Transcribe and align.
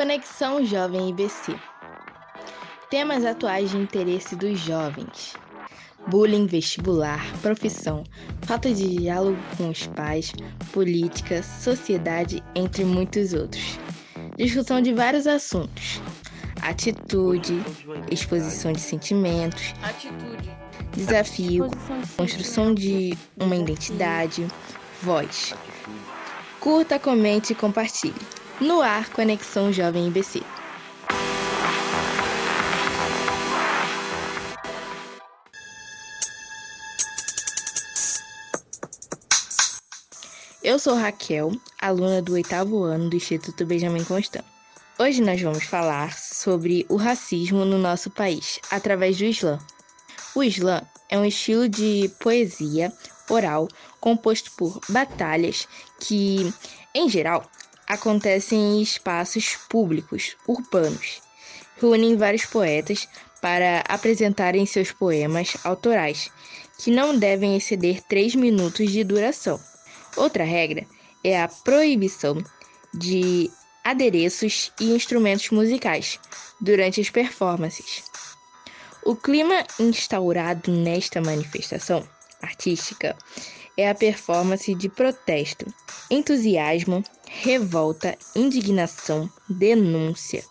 Conexão 0.00 0.64
Jovem 0.64 1.10
IBC. 1.10 1.54
Temas 2.88 3.22
atuais 3.22 3.70
de 3.70 3.76
interesse 3.76 4.34
dos 4.34 4.58
jovens: 4.58 5.34
bullying 6.06 6.46
vestibular, 6.46 7.22
profissão, 7.42 8.02
falta 8.40 8.72
de 8.72 8.96
diálogo 8.96 9.36
com 9.58 9.68
os 9.68 9.86
pais, 9.88 10.32
política, 10.72 11.42
sociedade, 11.42 12.42
entre 12.54 12.82
muitos 12.82 13.34
outros. 13.34 13.78
Discussão 14.38 14.80
de 14.80 14.94
vários 14.94 15.26
assuntos: 15.26 16.00
atitude, 16.62 17.62
exposição 18.10 18.72
de 18.72 18.80
sentimentos, 18.80 19.74
desafio, 20.96 21.68
construção 22.16 22.72
de 22.72 23.14
uma 23.38 23.54
identidade, 23.54 24.48
voz. 25.02 25.52
Curta, 26.58 26.98
comente 26.98 27.52
e 27.52 27.54
compartilhe. 27.54 28.39
No 28.60 28.82
ar, 28.82 29.08
Conexão 29.08 29.72
Jovem 29.72 30.08
IBC. 30.08 30.42
Eu 40.62 40.78
sou 40.78 40.94
Raquel, 40.94 41.52
aluna 41.80 42.20
do 42.20 42.34
oitavo 42.34 42.82
ano 42.82 43.08
do 43.08 43.16
Instituto 43.16 43.64
Benjamin 43.64 44.04
Constant. 44.04 44.44
Hoje 44.98 45.22
nós 45.22 45.40
vamos 45.40 45.64
falar 45.64 46.12
sobre 46.18 46.84
o 46.90 46.96
racismo 46.96 47.64
no 47.64 47.78
nosso 47.78 48.10
país, 48.10 48.60
através 48.70 49.16
do 49.16 49.24
Islã. 49.24 49.58
O 50.34 50.42
Islã 50.42 50.82
é 51.08 51.18
um 51.18 51.24
estilo 51.24 51.66
de 51.66 52.10
poesia 52.20 52.92
oral 53.30 53.68
composto 53.98 54.50
por 54.58 54.78
batalhas 54.90 55.66
que, 55.98 56.52
em 56.94 57.08
geral, 57.08 57.50
acontecem 57.90 58.78
em 58.78 58.82
espaços 58.82 59.56
públicos, 59.68 60.36
urbanos. 60.46 61.20
Reúnem 61.80 62.16
vários 62.16 62.46
poetas 62.46 63.08
para 63.42 63.80
apresentarem 63.88 64.64
seus 64.64 64.92
poemas 64.92 65.56
autorais, 65.64 66.30
que 66.78 66.88
não 66.92 67.18
devem 67.18 67.56
exceder 67.56 68.00
três 68.02 68.36
minutos 68.36 68.92
de 68.92 69.02
duração. 69.02 69.60
Outra 70.16 70.44
regra 70.44 70.86
é 71.24 71.42
a 71.42 71.48
proibição 71.48 72.40
de 72.94 73.50
adereços 73.82 74.70
e 74.78 74.92
instrumentos 74.92 75.50
musicais 75.50 76.20
durante 76.60 77.00
as 77.00 77.10
performances. 77.10 78.04
O 79.04 79.16
clima 79.16 79.64
instaurado 79.80 80.70
nesta 80.70 81.20
manifestação 81.20 82.06
artística 82.40 83.16
é 83.76 83.88
a 83.88 83.94
performance 83.94 84.74
de 84.74 84.88
protesto, 84.88 85.66
entusiasmo, 86.10 87.02
revolta, 87.40 88.18
indignação, 88.36 89.30
denúncia. 89.48 90.44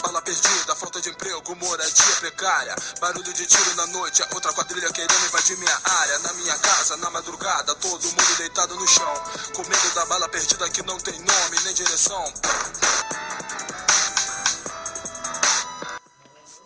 Bala 0.00 0.22
perdida, 0.22 0.76
falta 0.76 1.00
de 1.00 1.10
emprego, 1.10 1.56
moradia 1.56 2.16
precária. 2.20 2.76
Barulho 3.00 3.32
de 3.32 3.44
tiro 3.46 3.74
na 3.74 3.86
noite, 3.88 4.22
outra 4.32 4.52
quadrilha 4.52 4.92
querendo 4.92 5.26
invadir 5.26 5.58
minha 5.58 5.80
área. 5.82 6.18
Na 6.20 6.32
minha 6.34 6.56
casa, 6.56 6.96
na 6.98 7.10
madrugada, 7.10 7.74
todo 7.74 8.04
mundo 8.04 8.36
deitado 8.38 8.76
no 8.76 8.86
chão. 8.86 9.14
Com 9.56 9.62
medo 9.62 9.94
da 9.96 10.06
bala 10.06 10.28
perdida 10.28 10.70
que 10.70 10.82
não 10.82 10.98
tem 10.98 11.18
nome 11.18 11.56
nem 11.64 11.74
direção. 11.74 12.32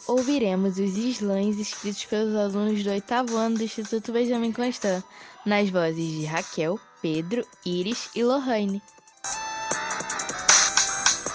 ouviremos 0.07 0.77
os 0.77 0.97
slams 0.97 1.57
escritos 1.57 2.05
pelos 2.05 2.35
alunos 2.35 2.83
do 2.83 2.91
oitavo 2.91 3.37
ano 3.37 3.59
do 3.59 3.63
Instituto 3.63 4.11
Benjamin 4.11 4.51
Constant, 4.51 5.05
nas 5.47 5.71
vozes 5.71 6.19
de 6.19 6.25
Raquel, 6.25 6.81
Pedro, 7.01 7.47
Iris 7.65 8.11
e 8.15 8.23
Lohane. 8.23 8.83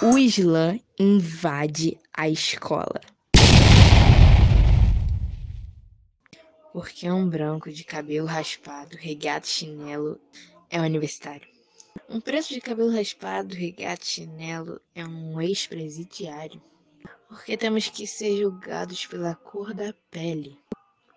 O 0.02 0.18
slam 0.18 0.80
invade 0.98 1.98
a 2.12 2.28
escola. 2.28 3.00
Porque 6.72 7.10
um 7.10 7.28
branco 7.28 7.70
de 7.70 7.84
cabelo 7.84 8.26
raspado, 8.26 8.96
regata 8.96 9.46
e 9.46 9.50
chinelo 9.50 10.20
é 10.70 10.80
universitário. 10.80 11.48
Um 12.08 12.20
preto 12.20 12.48
de 12.48 12.60
cabelo 12.60 12.92
raspado, 12.92 13.54
regata 13.54 14.02
e 14.02 14.06
chinelo 14.06 14.80
é 14.94 15.04
um 15.04 15.40
ex-presidiário 15.40 16.60
porque 17.28 17.56
temos 17.56 17.88
que 17.88 18.06
ser 18.06 18.36
julgados 18.36 19.06
pela 19.06 19.34
cor 19.34 19.74
da 19.74 19.92
pele. 20.10 20.58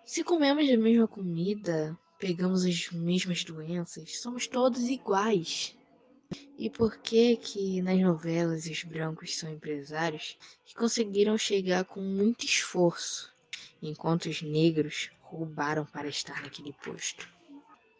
Se 0.04 0.24
comemos 0.24 0.68
a 0.68 0.76
mesma 0.76 1.06
comida, 1.06 1.96
pegamos 2.20 2.66
as 2.66 2.90
mesmas 2.92 3.42
doenças, 3.42 4.20
somos 4.20 4.46
todos 4.46 4.82
iguais. 4.82 5.74
E 6.56 6.68
por 6.68 6.98
que 6.98 7.34
que 7.36 7.80
nas 7.80 7.98
novelas 7.98 8.66
os 8.66 8.84
brancos 8.84 9.36
são 9.36 9.50
empresários 9.50 10.36
que 10.64 10.74
conseguiram 10.74 11.36
chegar 11.38 11.84
com 11.84 12.00
muito 12.00 12.44
esforço, 12.44 13.32
enquanto 13.82 14.26
os 14.26 14.42
negros 14.42 15.10
roubaram 15.22 15.86
para 15.86 16.08
estar 16.08 16.42
naquele 16.42 16.74
posto? 16.74 17.26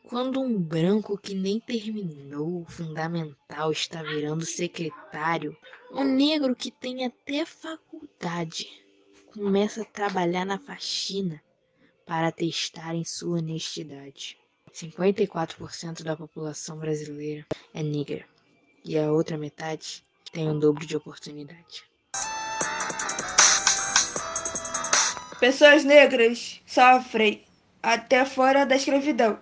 Quando 0.06 0.40
um 0.40 0.60
branco 0.60 1.16
que 1.16 1.34
nem 1.34 1.58
terminou 1.58 2.62
o 2.62 2.66
fundamental 2.66 3.72
está 3.72 4.02
virando 4.02 4.44
secretário, 4.44 5.56
um 5.92 6.04
negro 6.04 6.54
que 6.54 6.70
tem 6.70 7.06
até 7.06 7.46
faculdade 7.46 8.68
começa 9.32 9.82
a 9.82 9.86
trabalhar 9.86 10.44
na 10.44 10.58
faxina 10.58 11.42
para 12.10 12.32
testar 12.32 12.92
em 12.92 13.04
sua 13.04 13.38
honestidade. 13.38 14.36
54% 14.74 16.02
da 16.02 16.16
população 16.16 16.76
brasileira 16.76 17.46
é 17.72 17.84
negra 17.84 18.24
e 18.84 18.98
a 18.98 19.12
outra 19.12 19.38
metade 19.38 20.02
tem 20.32 20.48
um 20.48 20.58
dobro 20.58 20.84
de 20.84 20.96
oportunidade. 20.96 21.84
Pessoas 25.38 25.84
negras 25.84 26.60
sofrem 26.66 27.44
até 27.80 28.24
fora 28.24 28.66
da 28.66 28.74
escravidão. 28.74 29.38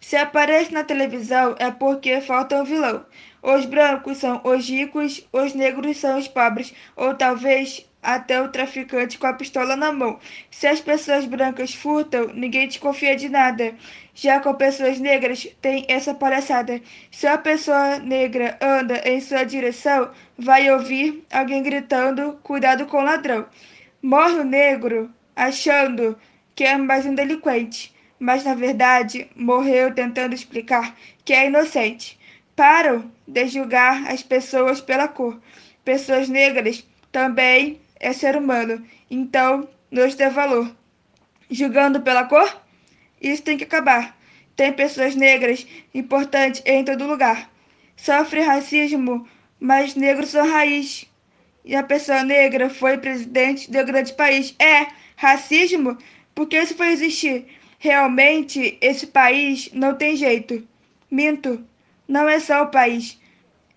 Se 0.00 0.14
aparece 0.14 0.72
na 0.72 0.84
televisão 0.84 1.56
é 1.58 1.72
porque 1.72 2.20
falta 2.20 2.54
um 2.54 2.64
vilão. 2.64 3.04
Os 3.42 3.64
brancos 3.66 4.18
são 4.18 4.40
os 4.44 4.68
ricos, 4.68 5.26
os 5.32 5.52
negros 5.52 5.96
são 5.96 6.16
os 6.16 6.28
pobres, 6.28 6.72
ou 6.94 7.12
talvez 7.14 7.84
até 8.00 8.40
o 8.40 8.48
traficante 8.48 9.18
com 9.18 9.26
a 9.26 9.32
pistola 9.32 9.74
na 9.74 9.92
mão. 9.92 10.18
Se 10.50 10.66
as 10.66 10.80
pessoas 10.80 11.24
brancas 11.24 11.74
furtam, 11.74 12.28
ninguém 12.34 12.68
desconfia 12.68 13.16
de 13.16 13.28
nada. 13.28 13.74
Já 14.14 14.38
com 14.38 14.54
pessoas 14.54 15.00
negras, 15.00 15.48
tem 15.60 15.84
essa 15.88 16.14
palhaçada. 16.14 16.80
Se 17.10 17.26
a 17.26 17.36
pessoa 17.36 17.98
negra 17.98 18.56
anda 18.60 19.02
em 19.04 19.20
sua 19.20 19.44
direção, 19.44 20.10
vai 20.38 20.70
ouvir 20.70 21.24
alguém 21.32 21.62
gritando: 21.62 22.38
cuidado 22.44 22.86
com 22.86 22.98
o 22.98 23.04
ladrão. 23.04 23.46
Morre 24.00 24.38
o 24.40 24.44
negro 24.44 25.12
achando 25.34 26.16
que 26.54 26.64
é 26.64 26.76
mais 26.76 27.06
um 27.06 27.14
delinquente 27.14 27.92
mas 28.22 28.44
na 28.44 28.54
verdade 28.54 29.28
morreu 29.34 29.92
tentando 29.92 30.32
explicar 30.32 30.96
que 31.24 31.32
é 31.32 31.48
inocente. 31.48 32.16
Param 32.54 33.10
de 33.26 33.46
julgar 33.46 34.10
as 34.10 34.22
pessoas 34.22 34.80
pela 34.80 35.08
cor. 35.08 35.40
Pessoas 35.84 36.28
negras 36.28 36.86
também 37.10 37.80
é 37.98 38.12
ser 38.12 38.36
humano, 38.36 38.84
então 39.10 39.68
nos 39.90 40.14
dê 40.14 40.28
valor. 40.28 40.74
Julgando 41.50 42.00
pela 42.00 42.24
cor? 42.24 42.60
Isso 43.20 43.42
tem 43.42 43.56
que 43.56 43.64
acabar. 43.64 44.16
Tem 44.54 44.72
pessoas 44.72 45.14
negras 45.14 45.66
importantes 45.94 46.62
em 46.64 46.84
todo 46.84 47.06
lugar. 47.06 47.50
Sofre 47.96 48.40
racismo, 48.40 49.26
mas 49.58 49.94
negros 49.94 50.30
são 50.30 50.50
raiz. 50.50 51.06
E 51.64 51.74
a 51.74 51.82
pessoa 51.82 52.22
negra 52.22 52.68
foi 52.68 52.98
presidente 52.98 53.70
do 53.70 53.84
grande 53.84 54.12
país. 54.14 54.54
É 54.58 54.86
racismo? 55.16 55.96
Porque 56.34 56.58
isso 56.58 56.76
foi 56.76 56.88
existir 56.88 57.46
Realmente, 57.82 58.78
esse 58.80 59.08
país 59.08 59.68
não 59.72 59.96
tem 59.96 60.14
jeito. 60.14 60.62
Minto, 61.10 61.66
não 62.06 62.28
é 62.28 62.38
só 62.40 62.62
o 62.62 62.70
país, 62.70 63.20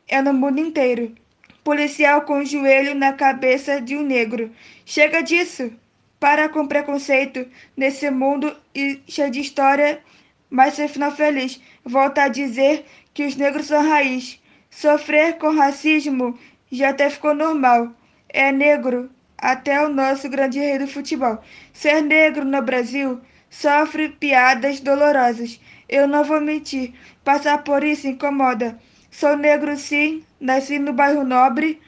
é 0.07 0.21
no 0.21 0.33
mundo 0.33 0.59
inteiro. 0.59 1.15
Policial 1.63 2.21
com 2.21 2.39
o 2.39 2.45
joelho 2.45 2.93
na 2.93 3.13
cabeça 3.13 3.81
de 3.81 3.95
um 3.95 4.03
negro. 4.03 4.51
Chega 4.85 5.21
disso! 5.21 5.71
Para 6.19 6.47
com 6.47 6.67
preconceito 6.67 7.47
nesse 7.75 8.09
mundo 8.09 8.55
e 8.73 9.01
cheio 9.07 9.31
de 9.31 9.41
história, 9.41 10.01
mas 10.49 10.75
sem 10.75 10.87
final 10.87 11.11
feliz. 11.11 11.61
Volta 11.83 12.23
a 12.23 12.27
dizer 12.27 12.85
que 13.13 13.25
os 13.25 13.35
negros 13.35 13.67
são 13.67 13.87
raiz. 13.87 14.41
Sofrer 14.69 15.37
com 15.37 15.55
racismo 15.55 16.37
já 16.71 16.89
até 16.89 17.09
ficou 17.09 17.33
normal. 17.33 17.91
É 18.29 18.51
negro 18.51 19.09
até 19.37 19.83
o 19.83 19.89
nosso 19.89 20.29
grande 20.29 20.59
rei 20.59 20.77
do 20.77 20.87
futebol. 20.87 21.41
Ser 21.73 22.01
negro 22.01 22.45
no 22.45 22.61
Brasil 22.61 23.21
sofre 23.49 24.09
piadas 24.09 24.79
dolorosas. 24.79 25.59
Eu 25.87 26.07
não 26.07 26.23
vou 26.23 26.41
mentir, 26.41 26.93
passar 27.23 27.63
por 27.63 27.83
isso 27.83 28.07
incomoda. 28.07 28.79
Sou 29.11 29.37
negro 29.37 29.77
sim, 29.77 30.23
nasci 30.39 30.79
no 30.79 30.93
bairro 30.93 31.23
nobre, 31.23 31.79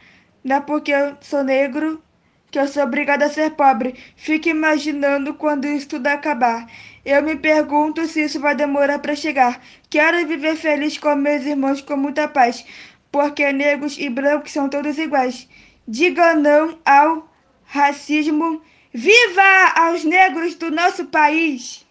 não 0.43 0.57
é 0.57 0.61
porque 0.61 0.91
eu 0.91 1.17
sou 1.19 1.43
negro 1.43 2.01
que 2.49 2.57
eu 2.57 2.67
sou 2.67 2.83
obrigada 2.83 3.25
a 3.25 3.29
ser 3.29 3.51
pobre. 3.51 3.95
Fique 4.15 4.49
imaginando 4.49 5.33
quando 5.33 5.65
isso 5.65 5.89
tudo 5.89 6.07
acabar. 6.07 6.65
Eu 7.03 7.21
me 7.21 7.35
pergunto 7.35 8.05
se 8.07 8.23
isso 8.23 8.39
vai 8.39 8.55
demorar 8.55 8.99
para 8.99 9.15
chegar. 9.15 9.61
Quero 9.89 10.25
viver 10.27 10.55
feliz 10.55 10.97
com 10.97 11.15
meus 11.15 11.45
irmãos 11.45 11.81
com 11.81 11.97
muita 11.97 12.27
paz. 12.27 12.65
porque 13.11 13.51
negros 13.51 13.97
e 13.97 14.09
brancos 14.09 14.51
são 14.51 14.69
todos 14.69 14.97
iguais. 14.97 15.47
Diga 15.87 16.35
não 16.35 16.77
ao 16.85 17.29
racismo. 17.65 18.61
Viva 18.93 19.73
aos 19.75 20.03
negros 20.03 20.55
do 20.55 20.71
nosso 20.71 21.05
país! 21.05 21.85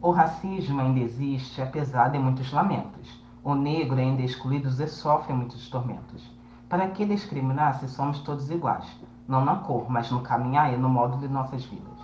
O 0.00 0.12
racismo 0.12 0.80
ainda 0.80 1.00
existe, 1.00 1.60
apesar 1.60 2.10
de 2.10 2.20
muitos 2.20 2.52
lamentos. 2.52 3.20
O 3.42 3.56
negro 3.56 3.98
ainda 3.98 4.22
é 4.22 4.26
excluído 4.26 4.68
e 4.68 4.86
sofre 4.86 5.32
muitos 5.32 5.68
tormentos. 5.68 6.32
Para 6.68 6.86
que 6.90 7.04
discriminar 7.04 7.80
se 7.80 7.88
somos 7.88 8.20
todos 8.20 8.48
iguais? 8.48 8.86
Não 9.26 9.44
na 9.44 9.56
cor, 9.56 9.90
mas 9.90 10.08
no 10.12 10.20
caminhar 10.20 10.72
e 10.72 10.76
no 10.76 10.88
modo 10.88 11.18
de 11.18 11.26
nossas 11.26 11.64
vidas. 11.64 11.98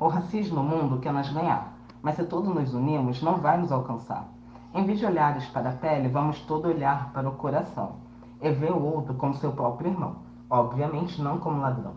O 0.00 0.08
racismo 0.08 0.62
no 0.62 0.62
mundo 0.62 0.98
quer 0.98 1.12
nos 1.12 1.28
ganhar, 1.28 1.74
mas 2.00 2.16
se 2.16 2.24
todos 2.24 2.54
nos 2.54 2.72
unirmos, 2.72 3.20
não 3.20 3.36
vai 3.36 3.58
nos 3.58 3.70
alcançar. 3.70 4.26
Em 4.72 4.86
vez 4.86 4.98
de 4.98 5.04
olhares 5.04 5.44
para 5.44 5.68
a 5.68 5.74
pele, 5.74 6.08
vamos 6.08 6.40
todo 6.40 6.68
olhar 6.68 7.12
para 7.12 7.28
o 7.28 7.32
coração 7.32 7.96
e 8.40 8.50
ver 8.50 8.72
o 8.72 8.82
outro 8.82 9.12
como 9.12 9.34
seu 9.34 9.52
próprio 9.52 9.90
irmão, 9.90 10.16
obviamente 10.48 11.20
não 11.20 11.36
como 11.36 11.60
ladrão. 11.60 11.92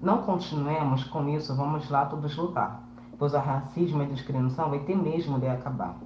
Não 0.00 0.22
continuemos 0.22 1.02
com 1.02 1.28
isso, 1.28 1.56
vamos 1.56 1.90
lá 1.90 2.06
todos 2.06 2.36
lutar 2.36 2.87
pois 3.18 3.34
o 3.34 3.38
racismo 3.38 4.02
e 4.02 4.06
a 4.06 4.08
discriminação 4.08 4.70
vai 4.70 4.78
ter 4.80 4.96
mesmo 4.96 5.38
de 5.38 5.48
acabar. 5.48 5.96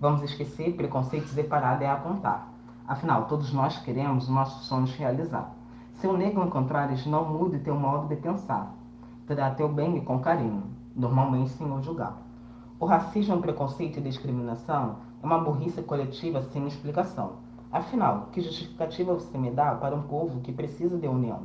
Vamos 0.00 0.22
esquecer 0.22 0.74
preconceitos 0.74 1.36
e 1.36 1.44
parar 1.44 1.78
de 1.78 1.84
apontar. 1.84 2.48
Afinal, 2.88 3.26
todos 3.26 3.52
nós 3.52 3.78
queremos 3.78 4.28
nossos 4.28 4.66
sonhos 4.66 4.92
realizar. 4.94 5.54
Se 5.94 6.06
o 6.06 6.16
negro 6.16 6.44
encontrares, 6.44 7.06
não 7.06 7.24
mude 7.24 7.60
teu 7.60 7.76
modo 7.76 8.08
de 8.08 8.16
pensar. 8.16 8.74
Terá 9.26 9.50
teu 9.50 9.68
bem 9.68 9.98
e 9.98 10.00
com 10.00 10.18
carinho, 10.18 10.64
normalmente 10.96 11.50
sem 11.50 11.70
o 11.70 11.80
julgar. 11.80 12.16
O 12.80 12.86
racismo, 12.86 13.40
preconceito 13.40 13.98
e 13.98 14.02
discriminação 14.02 14.96
é 15.22 15.26
uma 15.26 15.38
burrice 15.38 15.80
coletiva 15.82 16.42
sem 16.42 16.66
explicação. 16.66 17.34
Afinal, 17.70 18.28
que 18.32 18.40
justificativa 18.40 19.14
você 19.14 19.38
me 19.38 19.50
dá 19.50 19.76
para 19.76 19.94
um 19.94 20.02
povo 20.02 20.40
que 20.40 20.52
precisa 20.52 20.98
de 20.98 21.06
união? 21.06 21.42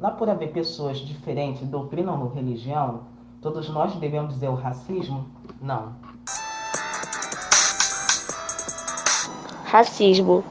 Lá 0.00 0.10
por 0.10 0.28
haver 0.28 0.52
pessoas 0.52 0.98
diferentes, 0.98 1.66
doutrina 1.68 2.12
ou 2.12 2.28
religião, 2.28 3.02
Todos 3.40 3.68
nós 3.68 3.94
devemos 3.96 4.34
dizer 4.34 4.48
o 4.48 4.54
racismo? 4.54 5.26
Não. 5.60 5.92
Racismo. 9.64 10.42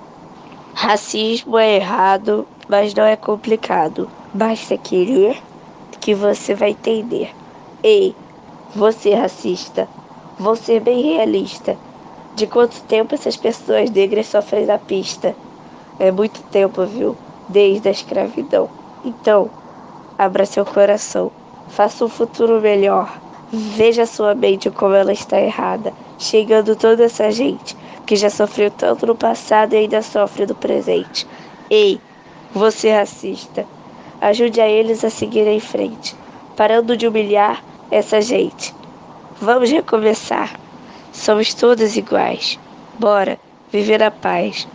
Racismo 0.73 1.57
é 1.57 1.77
errado, 1.77 2.47
mas 2.67 2.93
não 2.93 3.03
é 3.03 3.15
complicado. 3.15 4.09
Basta 4.33 4.77
querer 4.77 5.41
que 5.99 6.13
você 6.13 6.53
vai 6.53 6.71
entender. 6.71 7.33
Ei, 7.81 8.15
você 8.75 9.15
racista, 9.15 9.88
vou 10.38 10.55
ser 10.55 10.81
bem 10.81 11.01
realista. 11.01 11.77
De 12.35 12.45
quanto 12.45 12.83
tempo 12.83 13.15
essas 13.15 13.38
pessoas 13.38 13.89
negras 13.89 14.27
sofrem 14.27 14.65
na 14.65 14.77
pista? 14.77 15.35
É 15.97 16.11
muito 16.11 16.43
tempo, 16.51 16.85
viu? 16.85 17.17
Desde 17.47 17.88
a 17.88 17.91
escravidão. 17.91 18.69
Então, 19.03 19.49
abra 20.17 20.45
seu 20.45 20.65
coração. 20.65 21.31
Faça 21.69 22.06
um 22.06 22.09
futuro 22.09 22.62
melhor. 22.62 23.19
Veja 23.51 24.06
sua 24.06 24.33
mente 24.35 24.69
como 24.69 24.94
ela 24.94 25.13
está 25.13 25.39
errada, 25.39 25.94
chegando 26.17 26.75
toda 26.75 27.03
essa 27.06 27.31
gente 27.31 27.75
que 28.06 28.15
já 28.15 28.29
sofreu 28.29 28.69
tanto 28.71 29.06
no 29.06 29.15
passado 29.15 29.73
e 29.73 29.77
ainda 29.77 30.01
sofre 30.01 30.45
no 30.45 30.56
presente. 30.56 31.27
Ei, 31.69 32.00
você 32.53 32.91
racista, 32.91 33.65
ajude 34.21 34.62
a 34.62 34.67
eles 34.67 35.03
a 35.03 35.09
seguir 35.09 35.47
em 35.47 35.59
frente, 35.59 36.15
parando 36.56 36.95
de 36.95 37.07
humilhar 37.07 37.63
essa 37.91 38.21
gente. 38.21 38.73
Vamos 39.41 39.71
recomeçar. 39.71 40.59
Somos 41.12 41.53
todos 41.53 41.97
iguais. 41.97 42.59
Bora 43.00 43.39
viver 43.71 44.01
a 44.03 44.12
paz. 44.12 44.67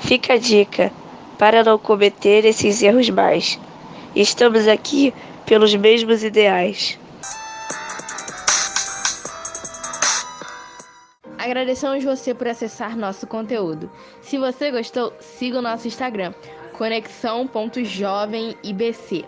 Fica 0.00 0.34
a 0.34 0.38
dica 0.38 0.92
para 1.38 1.62
não 1.62 1.78
cometer 1.78 2.44
esses 2.44 2.82
erros 2.82 3.10
mais. 3.10 3.58
Estamos 4.14 4.66
aqui 4.66 5.14
pelos 5.48 5.74
mesmos 5.74 6.22
ideais. 6.22 6.96
Agradecemos 11.38 12.04
você 12.04 12.34
por 12.34 12.46
acessar 12.46 12.94
nosso 12.94 13.26
conteúdo. 13.26 13.90
Se 14.20 14.36
você 14.36 14.70
gostou, 14.70 15.14
siga 15.18 15.58
o 15.58 15.62
nosso 15.62 15.88
Instagram, 15.88 16.34
conexão.jovemibc. 16.74 19.24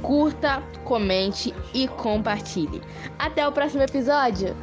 Curta, 0.00 0.62
comente 0.84 1.54
e 1.74 1.86
compartilhe. 1.88 2.80
Até 3.18 3.46
o 3.46 3.52
próximo 3.52 3.82
episódio! 3.82 4.56